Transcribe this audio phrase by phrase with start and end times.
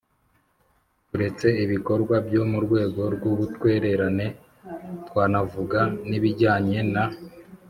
[1.09, 4.27] Turetse ibikorwa byo mu rwego rw ubutwererane
[5.07, 7.05] twanavuga n ibijyanye na